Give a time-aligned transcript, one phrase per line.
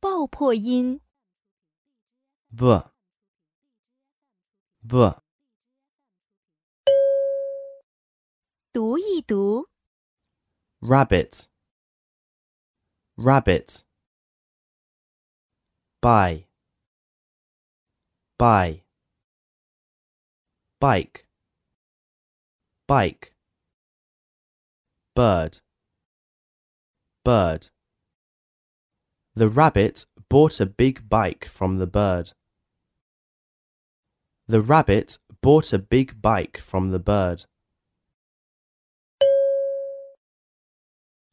[0.00, 1.00] 爆破音。
[2.50, 2.92] b
[4.80, 5.22] b
[8.72, 9.68] 读一读
[10.80, 11.46] ，rabbit
[13.16, 13.80] rabbit
[16.00, 16.46] buy
[18.38, 18.82] buy
[20.78, 21.26] bike
[22.86, 23.32] bike
[25.16, 25.58] bird
[27.24, 27.70] bird
[29.37, 32.31] the rabbit bought a big bike from the bird
[34.47, 37.45] the rabbit bought a big bike from the bird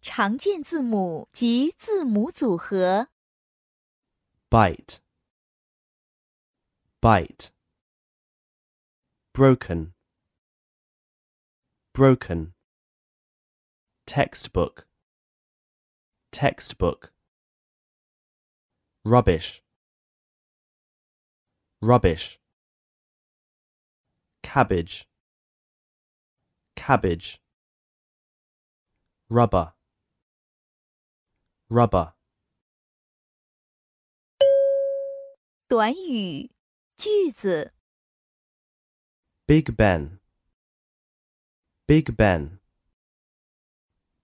[0.00, 3.08] 常见字母及字母组合。
[4.50, 5.00] bite
[7.02, 7.50] bite
[9.34, 9.92] broken
[11.92, 12.54] broken
[14.06, 14.86] textbook
[16.32, 17.11] textbook
[19.04, 19.62] rubbish
[21.80, 22.38] rubbish
[24.42, 25.08] cabbage
[26.76, 27.40] cabbage
[29.30, 29.72] rubber
[31.70, 32.14] rubber
[35.68, 36.50] 短语、
[36.96, 37.74] 句子。
[39.46, 40.18] Big Ben.
[41.86, 42.58] Big Ben.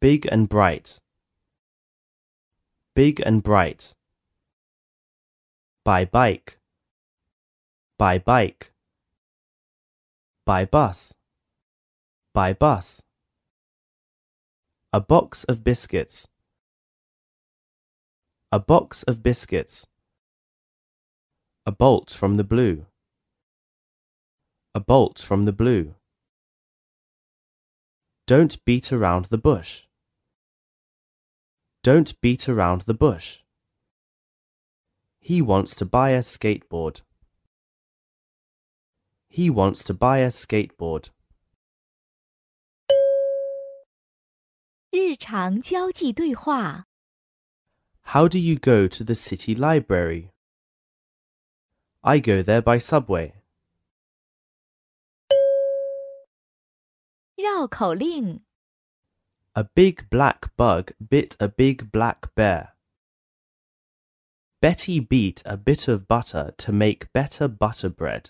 [0.00, 0.98] Big and bright.
[2.94, 3.94] Big and bright.
[5.83, 6.59] By bike.
[7.97, 8.71] By bike.
[10.45, 11.15] By bus.
[12.35, 13.01] By bus.
[14.93, 16.27] A box of biscuits.
[18.51, 19.87] A box of biscuits.
[21.65, 22.85] A bolt from the blue.
[24.75, 25.95] A bolt from the blue.
[28.27, 29.85] Don't beat around the bush.
[31.81, 33.39] Don't beat around the bush.
[35.20, 37.02] He wants to buy a skateboard.
[39.28, 41.10] He wants to buy a skateboard.
[44.90, 46.86] 日常交际对话。
[48.02, 50.30] How do you go to the city library?
[52.00, 53.34] I go there by subway.
[57.34, 58.40] 绕口令：
[59.52, 62.74] A big black bug bit a big black bear.
[64.61, 68.29] Betty beat a bit of butter to make better butter bread.